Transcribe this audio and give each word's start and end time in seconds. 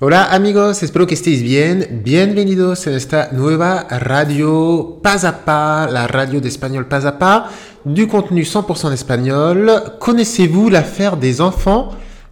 Hola 0.00 0.26
amigos, 0.26 0.84
espero 0.84 1.08
que 1.08 1.14
estéis 1.14 1.42
bien. 1.42 1.84
Bienvenidos 2.04 2.86
a 2.86 2.94
esta 2.94 3.30
nueva 3.32 3.84
radio 3.90 5.00
Pas 5.02 5.24
à 5.24 5.44
Pas, 5.44 5.88
la 5.90 6.06
radio 6.06 6.38
d'espagnol 6.38 6.86
Pas 6.86 7.04
à 7.04 7.18
Pas, 7.18 7.50
du 7.84 8.06
contenu 8.06 8.42
100% 8.42 8.92
espagnol. 8.92 9.82
Connaissez-vous 9.98 10.68
l'affaire 10.68 11.16
des 11.16 11.40
enfants 11.40 11.88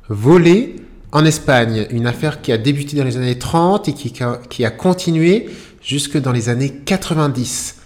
volés 0.08 0.76
en 1.10 1.24
Espagne? 1.24 1.88
Une 1.90 2.06
affaire 2.06 2.40
qui 2.40 2.52
a 2.52 2.56
débuté 2.56 2.96
dans 2.98 3.02
les 3.02 3.16
années 3.16 3.36
30 3.36 3.88
et 3.88 3.94
qui, 3.94 4.12
qui 4.48 4.64
a 4.64 4.70
continué 4.70 5.50
jusque 5.82 6.18
dans 6.18 6.30
les 6.30 6.48
années 6.48 6.72
90. 6.84 7.78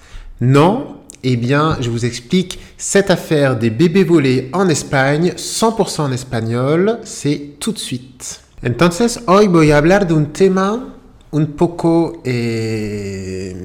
Non? 0.42 0.96
Eh 1.22 1.36
bien, 1.36 1.78
je 1.80 1.88
vous 1.88 2.04
explique 2.04 2.58
cette 2.76 3.10
affaire 3.10 3.56
des 3.56 3.70
bébés 3.70 4.04
volés 4.04 4.50
en 4.52 4.68
Espagne, 4.68 5.32
100% 5.38 6.02
en 6.02 6.12
espagnol. 6.12 6.98
C'est 7.02 7.54
tout 7.58 7.72
de 7.72 7.78
suite. 7.78 8.42
Entonces, 8.62 9.20
hoy 9.26 9.48
voy 9.48 9.70
a 9.70 9.78
hablar 9.78 10.06
de 10.06 10.12
un 10.12 10.34
tema 10.34 10.94
un 11.30 11.52
poco 11.52 12.20
eh, 12.24 13.56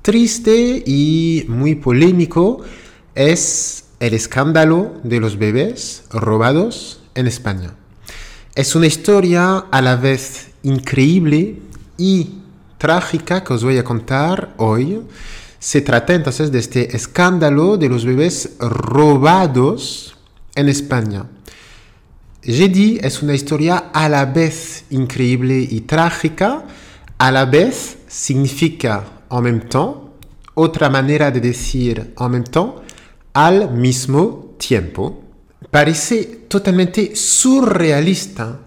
triste 0.00 0.84
y 0.86 1.44
muy 1.48 1.74
polémico. 1.74 2.60
Es 3.16 3.86
el 3.98 4.14
escándalo 4.14 4.92
de 5.02 5.18
los 5.18 5.38
bebés 5.38 6.04
robados 6.10 7.00
en 7.16 7.26
España. 7.26 7.74
Es 8.54 8.76
una 8.76 8.86
historia 8.86 9.64
a 9.72 9.82
la 9.82 9.96
vez 9.96 10.50
increíble 10.62 11.56
y 11.98 12.42
trágica 12.78 13.42
que 13.42 13.54
os 13.54 13.64
voy 13.64 13.78
a 13.78 13.82
contar 13.82 14.54
hoy. 14.56 15.02
Se 15.58 15.80
trata 15.80 16.14
entonces 16.14 16.52
de 16.52 16.60
este 16.60 16.94
escándalo 16.94 17.76
de 17.76 17.88
los 17.88 18.04
bebés 18.04 18.52
robados 18.60 20.16
en 20.54 20.68
España. 20.68 21.26
J'ai 22.48 22.68
dit, 22.68 23.00
es 23.02 23.22
una 23.22 23.34
historia 23.34 23.90
a 23.92 24.08
la 24.08 24.24
vez 24.24 24.84
increíble 24.90 25.66
y 25.68 25.80
trágica. 25.80 26.64
A 27.18 27.32
la 27.32 27.44
vez 27.44 27.98
significa 28.06 29.04
en 29.32 29.40
même 29.40 29.68
temps. 29.68 30.12
Otra 30.54 30.88
manera 30.88 31.32
de 31.32 31.40
decir 31.40 32.14
en 32.16 32.28
même 32.28 32.44
temps, 32.44 32.76
al 33.34 33.72
mismo 33.72 34.54
tiempo. 34.58 35.24
Parece 35.72 36.46
totalmente 36.46 37.16
surrealista, 37.16 38.60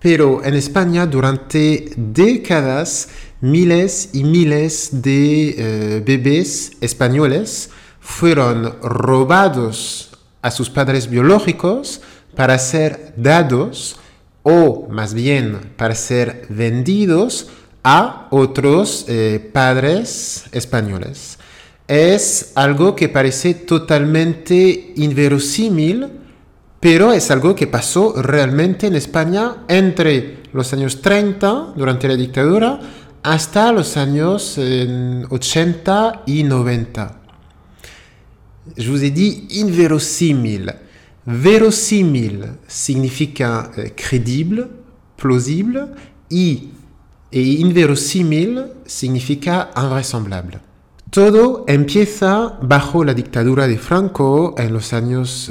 pero 0.00 0.44
en 0.44 0.54
España 0.54 1.06
durante 1.06 1.92
décadas 1.96 3.10
miles 3.40 4.10
y 4.12 4.24
miles 4.24 4.88
de 4.90 5.54
eh, 5.56 6.02
bebés 6.04 6.72
españoles 6.80 7.70
fueron 8.00 8.74
robados 8.82 10.10
a 10.42 10.50
sus 10.50 10.68
padres 10.68 11.08
biológicos 11.08 12.00
para 12.36 12.58
ser 12.58 13.14
dados 13.16 13.96
o 14.42 14.86
más 14.90 15.14
bien 15.14 15.72
para 15.76 15.94
ser 15.94 16.46
vendidos 16.48 17.48
a 17.82 18.28
otros 18.30 19.06
eh, 19.08 19.50
padres 19.52 20.44
españoles. 20.52 21.38
Es 21.86 22.52
algo 22.54 22.96
que 22.96 23.08
parece 23.08 23.54
totalmente 23.54 24.92
inverosímil, 24.96 26.08
pero 26.80 27.12
es 27.12 27.30
algo 27.30 27.54
que 27.54 27.66
pasó 27.66 28.20
realmente 28.20 28.86
en 28.86 28.94
España 28.94 29.64
entre 29.68 30.38
los 30.52 30.72
años 30.72 31.02
30, 31.02 31.74
durante 31.76 32.08
la 32.08 32.16
dictadura, 32.16 32.80
hasta 33.22 33.72
los 33.72 33.96
años 33.96 34.58
80 34.58 36.22
y 36.26 36.42
90. 36.42 37.20
Je 38.76 38.88
vous 38.88 39.02
ai 39.02 39.10
dit 39.10 39.46
inverosímil. 39.60 40.72
Vérosímil 41.26 42.58
significa 42.66 43.70
eh, 43.76 43.94
plausible, 45.16 45.86
y, 46.28 46.70
et 47.32 47.60
inverosímil 47.60 48.66
significa 48.84 49.70
invraisemblable. 49.76 50.58
Todo 51.10 51.64
empieza 51.66 52.58
bajo 52.60 53.04
la 53.04 53.14
dictadura 53.14 53.66
de 53.66 53.78
Franco 53.78 54.54
en 54.58 54.72
los 54.72 54.92
años 54.92 55.50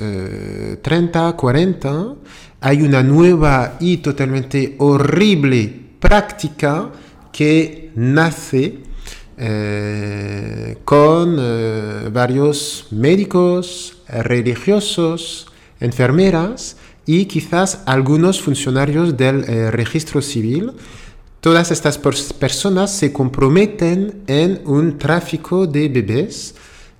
30, 0.81 1.29
eh, 1.29 1.33
40. 1.35 2.15
Hay 2.61 2.81
una 2.81 3.01
nueva 3.01 3.77
y 3.79 3.97
totalmente 3.97 4.75
horrible 4.79 5.95
práctica 5.99 6.91
que 7.31 7.91
nace 7.95 8.79
eh, 9.37 10.77
con 10.83 11.37
varios 12.13 12.87
médicos, 12.91 13.97
religiosos, 14.07 15.47
enfermeras 15.79 16.77
y 17.05 17.25
quizás 17.25 17.81
algunos 17.85 18.41
funcionarios 18.41 19.17
del 19.17 19.43
eh, 19.43 19.71
registro 19.71 20.21
civil. 20.21 20.71
Todas 21.41 21.71
estas 21.71 21.97
personas 21.97 22.91
se 22.91 23.11
comprometen 23.11 24.23
en 24.27 24.61
un 24.65 24.97
tráfico 24.97 25.67
de 25.67 25.89
bebés 25.89 26.55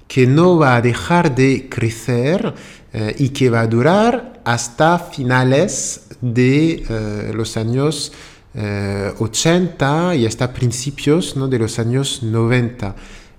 que 0.08 0.28
no 0.28 0.58
va 0.58 0.76
a 0.76 0.82
dejar 0.82 1.34
de 1.34 1.70
crecer 1.70 2.54
eh, 2.92 3.16
y 3.18 3.30
que 3.30 3.50
va 3.50 3.62
a 3.62 3.68
durar 3.68 4.42
hasta 4.44 5.00
finales 5.00 6.08
de 6.20 6.84
eh, 6.90 7.32
los 7.34 7.58
años 7.58 8.12
80 8.56 10.14
y 10.14 10.28
hasta 10.28 10.54
principios 10.54 11.36
¿no? 11.36 11.48
de 11.48 11.58
los 11.58 11.80
años 11.80 12.22
90. 12.22 12.96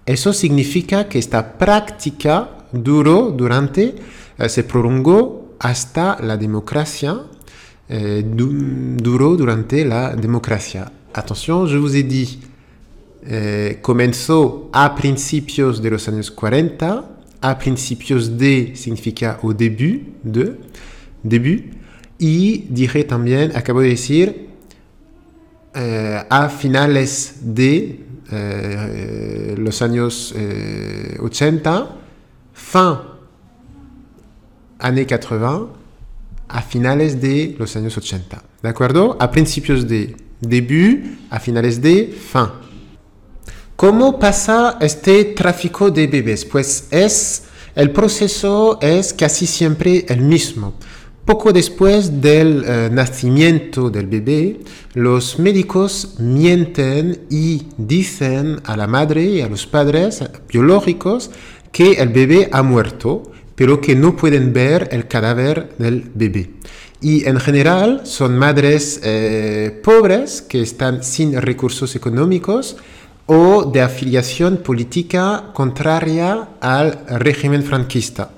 Eso 0.06 0.33
significa 0.33 1.09
que 1.09 1.21
esta 1.21 1.56
práctica 1.56 2.66
duró 2.72 3.31
durante 3.31 3.95
se 4.39 4.65
prolongó 4.65 5.55
hasta 5.59 6.19
la 6.21 6.37
democracia, 6.37 7.21
eh, 7.89 8.25
duró 8.25 9.37
durante 9.37 9.84
la 9.84 10.15
democracia. 10.15 10.91
Attention, 11.12 11.67
je 11.67 11.77
vous 11.77 11.95
ai 11.95 12.03
dit, 12.03 12.41
eh, 13.27 13.78
comenzó 13.81 14.69
a 14.72 14.95
principios 14.95 15.81
de 15.81 15.91
los 15.91 16.09
años 16.09 16.31
40, 16.31 17.05
a 17.41 17.59
principios 17.59 18.37
de 18.37 18.72
significa 18.75 19.39
au 19.43 19.53
début 19.53 20.15
de, 20.25 20.59
début, 21.22 21.71
y 22.19 22.66
dije 22.69 23.05
también, 23.05 23.53
acabo 23.55 23.81
de 23.81 23.89
decir, 23.89 24.49
a 26.31 26.49
finales 26.49 27.34
de 27.43 27.99
los 29.56 29.83
años 29.83 30.33
80, 31.21 31.97
fin 32.55 33.13
années 34.84 35.06
80 35.06 35.69
a 36.47 36.62
finales 36.62 37.21
de 37.21 37.56
los 37.59 37.75
años 37.75 37.97
80. 37.97 38.43
¿De 38.62 38.69
acuerdo? 38.69 39.17
A 39.19 39.31
principios 39.31 39.89
de 39.89 40.15
début, 40.41 41.19
a 41.31 41.41
finales 41.41 41.81
de 41.81 42.15
fin. 42.15 42.49
¿Cómo 43.77 44.19
pasa 44.19 44.77
este 44.81 45.25
tráfico 45.25 45.91
de 45.91 46.06
bebés? 46.06 46.45
Pues 46.45 46.87
es, 46.91 47.45
el 47.75 47.91
proceso 47.91 48.78
es 48.81 49.12
casi 49.12 49.47
siempre 49.47 50.05
el 50.09 50.21
mismo. 50.21 50.75
Poco 51.25 51.53
después 51.53 52.21
del 52.21 52.62
eh, 52.66 52.91
nacimiento 52.93 53.89
del 53.89 54.06
bebé, 54.06 54.61
los 54.93 55.39
médicos 55.39 56.16
mienten 56.19 57.22
y 57.31 57.62
dicen 57.78 58.61
a 58.65 58.77
la 58.77 58.87
madre 58.87 59.25
y 59.25 59.41
a 59.41 59.49
los 59.49 59.66
padres 59.66 60.22
biológicos 60.47 61.31
que 61.72 61.95
el 61.95 62.11
bebé 62.11 62.51
ha 62.53 62.62
muerto 62.62 63.34
pero 63.54 63.81
que 63.81 63.94
no 63.94 64.16
pueden 64.16 64.53
ver 64.53 64.88
el 64.92 65.09
cadáver 65.09 65.75
del 65.78 66.10
bebé. 66.15 66.50
Y 67.00 67.28
en 67.28 67.38
general 67.38 68.03
son 68.04 68.38
madres 68.38 69.00
eh, 69.03 69.81
pobres 69.82 70.42
que 70.42 70.62
están 70.62 71.03
sin 71.04 71.41
recursos 71.41 71.94
económicos 71.97 72.76
o 73.26 73.65
de 73.65 73.81
afiliación 73.81 74.59
política 74.59 75.50
contraria 75.54 76.48
al 76.60 77.04
régimen 77.09 77.62
franquista. 77.62 78.31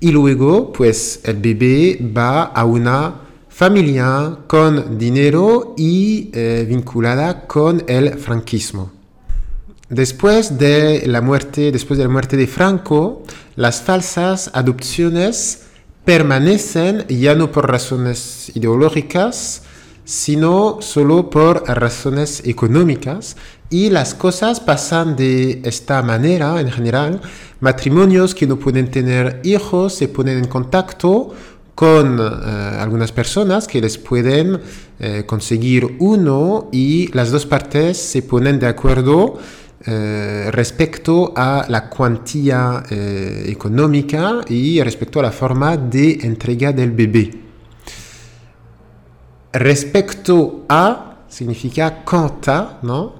Y 0.00 0.12
luego, 0.12 0.72
pues 0.72 1.20
el 1.24 1.36
bebé 1.36 1.98
va 2.16 2.44
a 2.44 2.64
una 2.64 3.14
familia 3.48 4.38
con 4.46 4.96
dinero 4.96 5.74
y 5.76 6.30
eh, 6.32 6.64
vinculada 6.68 7.46
con 7.48 7.82
el 7.88 8.16
franquismo. 8.18 8.97
Después 9.90 10.58
de 10.58 11.06
la 11.06 11.22
muerte, 11.22 11.72
después 11.72 11.96
de 11.96 12.04
la 12.04 12.10
muerte 12.10 12.36
de 12.36 12.46
Franco, 12.46 13.22
las 13.56 13.80
falsas 13.80 14.50
adopciones 14.52 15.62
permanecen 16.04 17.06
ya 17.08 17.34
no 17.34 17.50
por 17.50 17.70
razones 17.70 18.52
ideológicas, 18.54 19.62
sino 20.04 20.78
solo 20.80 21.30
por 21.30 21.64
razones 21.66 22.42
económicas 22.44 23.36
y 23.70 23.88
las 23.88 24.14
cosas 24.14 24.60
pasan 24.60 25.16
de 25.16 25.60
esta 25.64 26.02
manera 26.02 26.60
en 26.60 26.70
general. 26.70 27.20
Matrimonios 27.60 28.34
que 28.34 28.46
no 28.46 28.58
pueden 28.58 28.90
tener 28.90 29.40
hijos 29.42 29.94
se 29.94 30.08
ponen 30.08 30.38
en 30.38 30.48
contacto 30.48 31.34
con 31.74 32.18
eh, 32.18 32.22
algunas 32.78 33.12
personas 33.12 33.68
que 33.68 33.80
les 33.80 33.98
pueden 33.98 34.60
eh, 34.98 35.24
conseguir 35.26 35.96
uno 35.98 36.68
y 36.72 37.10
las 37.12 37.30
dos 37.30 37.46
partes 37.46 37.96
se 37.98 38.22
ponen 38.22 38.58
de 38.58 38.66
acuerdo 38.66 39.38
eh, 39.86 40.50
respecto 40.50 41.32
a 41.36 41.64
la 41.68 41.88
cuantía 41.88 42.82
eh, 42.90 43.44
económica 43.46 44.40
y 44.48 44.82
respecto 44.82 45.20
a 45.20 45.22
la 45.22 45.32
forma 45.32 45.76
de 45.76 46.18
entrega 46.22 46.72
del 46.72 46.90
bebé. 46.90 47.30
Respecto 49.52 50.64
a 50.68 51.08
significa 51.28 52.02
quant 52.04 52.48
à, 52.48 52.80
¿no? 52.82 53.14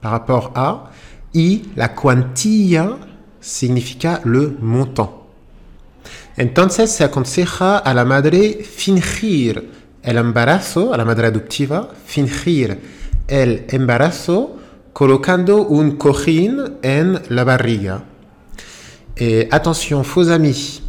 Par 0.00 0.12
rapport 0.12 0.52
a. 0.54 0.90
Y 1.32 1.72
la 1.74 1.94
cuantía 1.94 2.96
significa 3.40 4.20
le 4.24 4.48
montant. 4.60 5.10
Entonces 6.36 6.90
se 6.90 7.04
aconseja 7.04 7.78
a 7.78 7.92
la 7.92 8.04
madre 8.04 8.64
fingir 8.64 9.70
el 10.02 10.16
embarazo, 10.16 10.94
a 10.94 10.96
la 10.96 11.04
madre 11.04 11.26
adoptiva, 11.26 11.88
fingir 12.06 12.78
el 13.28 13.64
embarazo 13.68 14.61
colocando 14.92 15.66
un 15.66 15.92
cojín 15.92 16.78
en 16.82 17.20
la 17.28 17.44
barriga. 17.44 18.04
Eh, 19.16 19.48
attention, 19.50 20.04
faux 20.04 20.28
amis, 20.30 20.82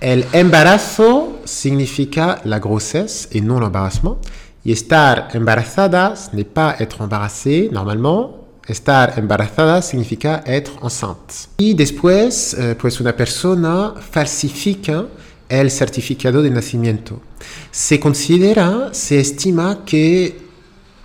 el 0.00 0.24
embarazo 0.32 1.40
significa 1.44 2.40
la 2.44 2.58
grossesse 2.58 3.28
et 3.32 3.40
non 3.40 3.60
l'embarrassement. 3.60 4.18
Y 4.64 4.72
estar 4.72 5.28
embarazada 5.34 6.14
n'est 6.32 6.44
pas 6.44 6.76
être 6.78 7.00
embarrassée 7.00 7.68
normalement, 7.72 8.38
Estar 8.68 9.18
embarazada 9.18 9.80
significa 9.80 10.42
être 10.44 10.72
enceinte. 10.82 11.48
Y 11.56 11.72
después, 11.72 12.52
eh, 12.52 12.76
pues 12.78 13.00
una 13.00 13.16
persona 13.16 13.94
falsifica 13.98 15.06
el 15.48 15.70
certificado 15.70 16.42
de 16.42 16.50
nacimiento. 16.50 17.22
Se 17.70 17.98
considera, 17.98 18.90
se 18.92 19.20
estima 19.20 19.86
que 19.86 20.47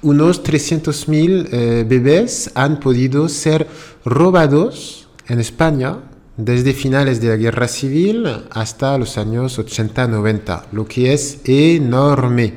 unos 0.03 0.43
300.000 0.43 1.47
eh, 1.51 1.85
bebés 1.87 2.51
han 2.55 2.79
podido 2.79 3.27
ser 3.29 3.67
robados 4.05 5.07
en 5.27 5.39
España 5.39 5.97
desde 6.37 6.73
finales 6.73 7.21
de 7.21 7.29
la 7.29 7.37
guerra 7.37 7.67
civil 7.67 8.27
hasta 8.51 8.97
los 8.97 9.17
años 9.17 9.57
80-90, 9.59 10.63
lo 10.71 10.85
que 10.85 11.13
es 11.13 11.39
enorme. 11.45 12.53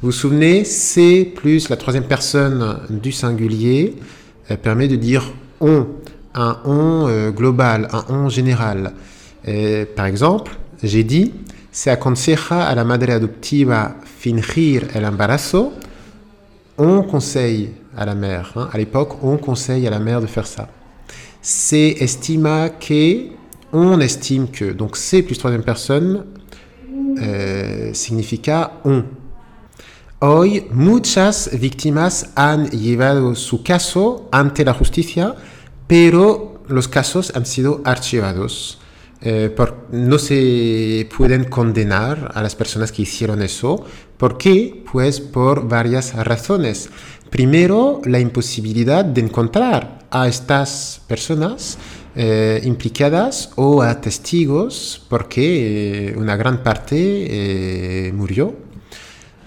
Vous 0.00 0.08
vous 0.08 0.12
souvenez, 0.12 0.64
C 0.64 1.32
plus 1.34 1.68
la 1.68 1.76
troisième 1.76 2.04
personne 2.04 2.80
du 2.90 3.12
singulier 3.12 3.96
euh, 4.50 4.56
permet 4.56 4.88
de 4.88 4.96
dire 4.96 5.22
on, 5.60 5.86
un 6.34 6.58
on 6.64 7.06
euh, 7.08 7.30
global, 7.30 7.88
un 7.92 8.04
on 8.08 8.28
général. 8.28 8.92
par 9.96 10.06
exemple, 10.06 10.52
j'ai 10.82 11.04
dit, 11.04 11.32
se 11.72 11.90
aconseja 11.90 12.68
a 12.68 12.74
la 12.74 12.84
madre 12.84 13.12
adoptiva 13.12 13.96
fingir 14.04 14.88
el 14.94 15.04
embarazo. 15.04 15.72
On 16.78 17.02
conseille 17.02 17.70
à 17.96 18.06
la 18.06 18.14
mère, 18.14 18.52
hein. 18.56 18.68
à 18.72 18.78
l'époque, 18.78 19.22
on 19.22 19.36
conseille 19.36 19.86
à 19.86 19.90
la 19.90 19.98
mère 19.98 20.20
de 20.20 20.26
faire 20.26 20.46
ça. 20.46 20.68
C'est 21.42 21.96
estima 22.00 22.70
que, 22.70 23.28
on 23.72 24.00
estime 24.00 24.48
que, 24.48 24.72
donc 24.72 24.96
C 24.96 25.22
plus 25.22 25.36
troisième 25.36 25.64
personne 25.64 26.24
euh, 27.20 27.92
significa 27.92 28.80
on. 28.84 29.04
Hoy 30.20 30.68
muchas 30.70 31.50
víctimas 31.52 32.30
han 32.36 32.70
llevado 32.70 33.34
su 33.34 33.62
caso 33.62 34.28
ante 34.30 34.64
la 34.64 34.72
justicia, 34.72 35.34
pero 35.86 36.62
los 36.68 36.88
casos 36.88 37.32
han 37.34 37.44
sido 37.44 37.80
archivados. 37.84 38.78
Eh, 39.20 39.54
no 39.92 40.18
se 40.18 41.08
pueden 41.16 41.44
condenar 41.44 42.32
a 42.34 42.42
las 42.42 42.54
personas 42.54 42.92
que 42.92 43.02
hicieron 43.02 43.42
eso. 43.42 43.84
¿Por 44.22 44.38
qué? 44.38 44.84
Pues 44.92 45.20
por 45.20 45.66
varias 45.66 46.14
razones. 46.14 46.90
Primero, 47.28 48.00
la 48.04 48.20
imposibilidad 48.20 49.04
de 49.04 49.20
encontrar 49.20 50.06
a 50.12 50.28
estas 50.28 51.00
personas 51.08 51.76
eh, 52.14 52.60
implicadas 52.62 53.50
o 53.56 53.82
a 53.82 54.00
testigos 54.00 55.04
porque 55.08 56.10
eh, 56.10 56.16
una 56.16 56.36
gran 56.36 56.62
parte 56.62 58.12
murió 58.14 58.54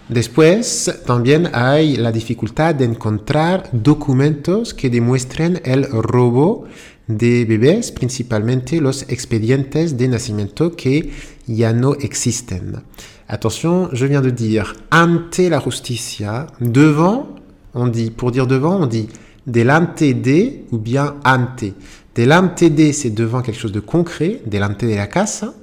Después 0.10 1.02
también 1.06 1.50
hay 1.54 1.96
la 1.96 2.12
dificultad 2.12 2.76
de 2.76 2.86
encontrar 2.86 3.70
documentos 3.72 4.74
que 4.74 4.92
demuestren 4.92 5.62
el 5.66 5.86
robo 5.90 6.66
de 7.08 7.46
bebés, 7.46 7.92
principalmente 7.92 8.82
los 8.82 9.04
expedientes 9.04 9.98
de 9.98 10.08
nacimiento 10.08 10.76
que 10.76 11.12
ya 11.48 11.74
no 11.74 11.94
existen. 11.94 12.84
Attention, 13.28 13.90
je 13.92 14.06
viens 14.06 14.22
de 14.22 14.30
dire 14.30 14.76
ante 14.92 15.40
la 15.40 15.60
justicia, 15.60 16.46
devant, 16.62 17.28
on 17.74 17.88
dit, 17.88 18.12
pour 18.12 18.32
dire 18.32 18.46
devant, 18.46 18.82
on 18.82 18.86
dit 18.86 19.10
delante 19.48 20.04
de 20.04 20.52
ou 20.72 20.78
bien 20.78 21.16
ante. 21.26 21.74
Delante 22.14 22.64
de, 22.64 22.92
c'est 22.92 23.10
devant 23.10 23.42
quelque 23.42 23.60
chose 23.60 23.72
de 23.72 23.80
concret, 23.80 24.42
delante 24.46 24.86
de 24.86 24.94
la 24.94 25.08
casa. 25.08 25.54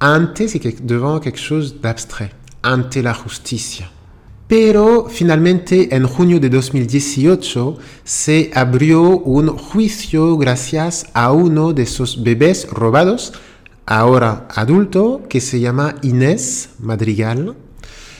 Ante, 0.00 0.48
c'est 0.48 0.84
devant 0.84 1.20
quelque 1.20 1.38
chose 1.38 1.80
d'abstrait 1.80 2.32
ante 2.64 2.96
la 2.96 3.14
justicia. 3.14 3.88
Pero 4.48 5.06
finalmente 5.08 5.94
en 5.94 6.08
junio 6.08 6.40
de 6.40 6.48
2018 6.48 7.78
se 8.02 8.50
abrió 8.52 9.18
un 9.20 9.56
juicio 9.56 10.36
gracias 10.36 11.06
a 11.14 11.30
uno 11.30 11.72
de 11.72 11.84
esos 11.84 12.24
bebés 12.24 12.66
robados, 12.68 13.32
ahora 13.90 14.46
adulto, 14.54 15.22
que 15.28 15.40
se 15.40 15.58
llama 15.58 15.96
Inés 16.02 16.70
Madrigal. 16.78 17.56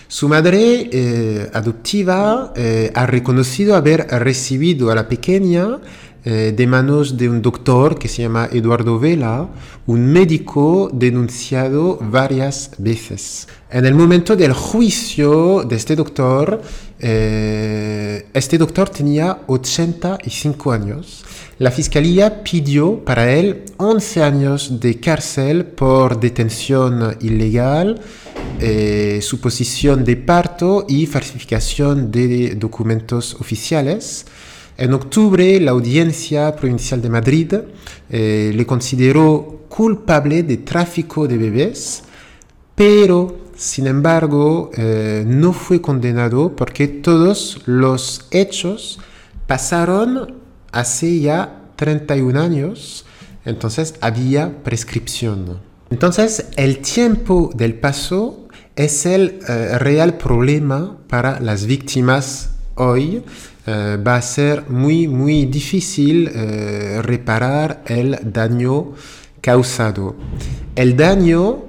Su 0.09 0.29
madre 0.29 0.91
eh, 0.93 1.49
adoptiva 1.55 2.53
eh, 2.57 2.91
ha 2.93 3.07
reconocido 3.07 3.77
haber 3.77 4.09
recibido 4.09 4.91
a 4.91 4.97
la 4.97 5.09
pequeña 5.09 5.79
eh, 6.25 6.53
de 6.57 6.67
manos 6.67 7.17
de 7.17 7.29
un 7.29 7.41
doctor 7.41 7.97
que 7.97 8.09
se 8.09 8.23
llama 8.23 8.49
Eduardo 8.53 8.99
Vela, 8.99 9.49
un 9.87 10.07
médico 10.07 10.91
denunciado 10.93 11.99
varias 12.03 12.73
veces. 12.79 13.47
En 13.71 13.87
el 13.87 13.95
momento 13.95 14.35
del 14.35 14.53
juicio 14.53 15.63
de 15.63 15.77
este 15.77 15.95
doctor, 15.95 16.61
este 16.99 18.59
doctor 18.59 18.89
tenía 18.91 19.39
85 19.47 20.73
años. 20.73 21.25
La 21.61 21.71
fiscalía 21.71 22.43
pidió 22.43 23.05
para 23.05 23.31
él 23.33 23.67
11 23.77 24.23
años 24.23 24.81
de 24.81 24.99
cárcel 24.99 25.67
por 25.67 26.19
detención 26.19 27.19
ilegal, 27.21 28.01
eh, 28.59 29.19
suposición 29.21 30.03
de 30.03 30.17
parto 30.17 30.87
y 30.89 31.05
falsificación 31.05 32.11
de 32.11 32.55
documentos 32.55 33.35
oficiales. 33.35 34.25
En 34.79 34.95
octubre, 34.95 35.61
la 35.61 35.73
Audiencia 35.73 36.57
Provincial 36.57 37.03
de 37.03 37.11
Madrid 37.11 37.53
eh, 38.09 38.53
le 38.55 38.65
consideró 38.65 39.67
culpable 39.69 40.43
de 40.43 40.57
tráfico 40.57 41.29
de 41.29 41.37
bebés, 41.37 42.05
pero, 42.75 43.37
sin 43.55 43.87
embargo, 43.87 44.71
eh, 44.79 45.25
no 45.27 45.53
fue 45.53 45.83
condenado 45.83 46.57
porque 46.57 46.89
todos 46.89 47.61
los 47.67 48.29
hechos 48.31 48.99
pasaron 49.47 50.40
hace 50.73 51.21
ya 51.21 51.63
31 51.77 52.41
años, 52.41 53.05
entonces 53.45 53.95
había 54.01 54.63
prescripción. 54.63 55.61
Entonces, 55.91 56.47
el 56.57 56.79
tiempo 56.79 57.51
del 57.55 57.75
paso 57.75 58.49
es 58.77 59.07
el 59.07 59.41
eh, 59.49 59.79
real 59.79 60.17
problema 60.17 60.97
para 61.09 61.41
las 61.41 61.67
víctimas 61.67 62.51
hoy 62.77 63.23
eh, 63.67 63.99
va 64.07 64.17
a 64.17 64.23
ser 64.23 64.71
muy, 64.71 65.09
muy 65.09 65.47
difícil 65.47 66.31
eh, 66.33 67.03
reparar 67.03 67.83
el 67.87 68.19
daño 68.23 68.93
causado. 69.41 70.17
El 70.77 70.97
daño, 70.97 71.65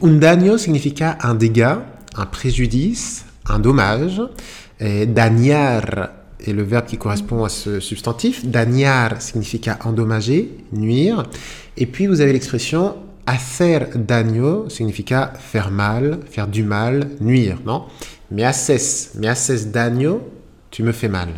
un 0.00 0.20
daño 0.20 0.58
significa 0.58 1.18
un 1.22 1.38
dégât, 1.38 1.84
un 2.16 2.30
préjudice, 2.30 3.24
un 3.48 3.62
dommage. 3.62 4.20
Dañar 5.06 6.23
est 6.44 6.52
le 6.52 6.62
verbe 6.62 6.86
qui 6.86 6.98
correspond 6.98 7.44
à 7.44 7.48
ce 7.48 7.80
substantif. 7.80 8.44
Dañar 8.44 9.20
significa 9.20 9.78
endommager, 9.84 10.50
nuire. 10.72 11.24
Et 11.76 11.86
puis 11.86 12.06
vous 12.06 12.20
avez 12.20 12.32
l'expression 12.32 12.96
hacer 13.26 13.88
daño 13.94 14.68
significa 14.68 15.32
faire 15.38 15.70
mal, 15.70 16.20
faire 16.30 16.46
du 16.46 16.62
mal, 16.62 17.10
nuire, 17.20 17.58
non? 17.64 17.84
Me 18.30 18.44
haces, 18.44 19.12
me 19.14 19.28
haces 19.28 19.72
daño 19.72 20.20
tu 20.70 20.82
me 20.82 20.92
fais 20.92 21.08
mal. 21.08 21.28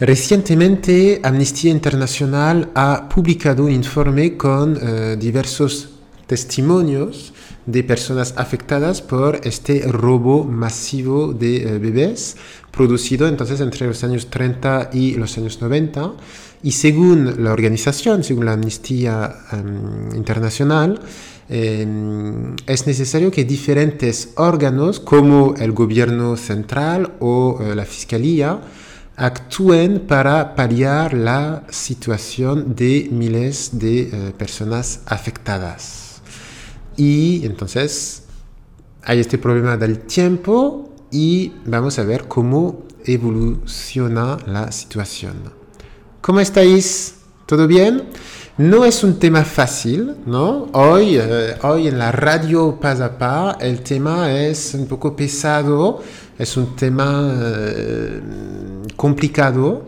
Recientemente 0.00 1.20
Amnistía 1.24 1.72
Internacional 1.72 2.70
ha 2.74 3.08
publicado 3.08 3.64
un 3.64 3.72
informe 3.72 4.36
con 4.36 4.78
eh, 4.80 5.16
diversos 5.18 5.88
testimonios 6.26 7.32
de 7.68 7.84
personas 7.84 8.32
afectadas 8.38 9.02
por 9.02 9.40
este 9.44 9.82
robo 9.86 10.42
masivo 10.44 11.34
de 11.34 11.56
eh, 11.56 11.78
bebés 11.78 12.36
producido 12.70 13.28
entonces 13.28 13.60
entre 13.60 13.86
los 13.86 14.02
años 14.04 14.30
30 14.30 14.90
y 14.94 15.14
los 15.14 15.36
años 15.36 15.60
90 15.60 16.14
y 16.62 16.72
según 16.72 17.44
la 17.44 17.52
organización, 17.52 18.24
según 18.24 18.46
la 18.46 18.54
Amnistía 18.54 19.32
em, 19.52 20.16
Internacional, 20.16 20.98
em, 21.50 22.56
es 22.66 22.86
necesario 22.86 23.30
que 23.30 23.44
diferentes 23.44 24.30
órganos 24.36 24.98
como 24.98 25.54
el 25.58 25.72
gobierno 25.72 26.36
central 26.36 27.12
o 27.20 27.58
eh, 27.60 27.74
la 27.76 27.84
fiscalía 27.84 28.60
actúen 29.16 30.00
para 30.06 30.54
paliar 30.54 31.12
la 31.12 31.64
situación 31.68 32.74
de 32.74 33.08
miles 33.12 33.78
de 33.78 34.00
eh, 34.00 34.32
personas 34.36 35.00
afectadas. 35.06 36.07
Y 36.98 37.46
entonces 37.46 38.24
hay 39.04 39.20
este 39.20 39.38
problema 39.38 39.76
del 39.76 40.00
tiempo 40.00 40.90
y 41.12 41.52
vamos 41.64 41.96
a 42.00 42.02
ver 42.02 42.26
cómo 42.26 42.82
evoluciona 43.04 44.36
la 44.46 44.72
situación. 44.72 45.34
¿Cómo 46.20 46.40
estáis? 46.40 47.14
¿Todo 47.46 47.68
bien? 47.68 48.08
No 48.58 48.84
es 48.84 49.04
un 49.04 49.20
tema 49.20 49.44
fácil, 49.44 50.16
¿no? 50.26 50.66
Hoy, 50.72 51.16
eh, 51.16 51.54
hoy 51.62 51.86
en 51.86 51.98
la 51.98 52.10
radio 52.10 52.80
Paz 52.80 53.00
a 53.00 53.56
el 53.60 53.82
tema 53.82 54.32
es 54.32 54.74
un 54.74 54.88
poco 54.88 55.14
pesado, 55.14 56.02
es 56.36 56.56
un 56.56 56.74
tema 56.74 57.32
eh, 57.32 58.20
complicado 58.96 59.86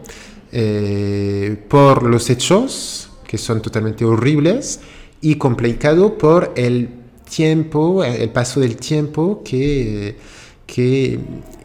eh, 0.52 1.66
por 1.68 2.04
los 2.04 2.30
hechos 2.30 3.10
que 3.26 3.36
son 3.36 3.60
totalmente 3.60 4.04
horribles 4.04 4.78
y 5.20 5.34
complicado 5.34 6.16
por 6.16 6.52
el 6.54 6.99
tiempo, 7.30 8.04
el 8.04 8.28
paso 8.30 8.60
del 8.60 8.76
tiempo 8.76 9.42
que 9.42 10.16
que 10.74 11.18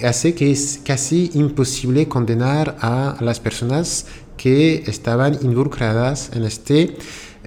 hace 0.04 0.34
que 0.34 0.52
es 0.52 0.82
casi 0.84 1.30
imposible 1.36 2.08
condenar 2.08 2.76
a 2.82 3.18
las 3.22 3.40
personas 3.40 4.08
que 4.36 4.84
estaban 4.88 5.38
involucradas 5.44 6.32
en 6.36 6.44
este 6.44 6.98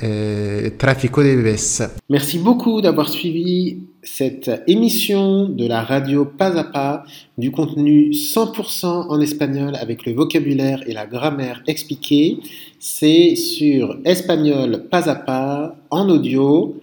euh, 0.03 0.71
trafic 0.79 1.17
de 1.17 1.37
bebés. 1.37 1.83
Merci 2.09 2.39
beaucoup 2.39 2.81
d'avoir 2.81 3.09
suivi 3.09 3.79
cette 4.03 4.51
émission 4.69 5.49
de 5.49 5.67
la 5.67 5.83
radio 5.83 6.25
Pas 6.25 6.57
à 6.57 6.65
Pas, 6.65 7.05
du 7.37 7.51
contenu 7.51 8.11
100% 8.11 8.87
en 9.09 9.21
espagnol 9.21 9.75
avec 9.75 10.07
le 10.07 10.13
vocabulaire 10.13 10.83
et 10.87 10.93
la 10.93 11.07
grammaire 11.07 11.63
expliquée. 11.67 12.39
C'est 12.79 13.35
sur 13.35 13.99
espagnol 14.05 14.85
Pas 14.89 15.09
à 15.09 15.17
Pas 15.17 15.77
en 15.91 16.09
audio. 16.09 16.77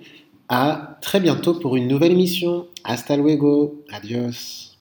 À 0.47 0.97
très 1.01 1.19
bientôt 1.19 1.59
pour 1.59 1.75
une 1.75 1.87
nouvelle 1.87 2.11
émission. 2.11 2.67
Hasta 2.83 3.17
luego. 3.17 3.83
Adios. 3.91 4.64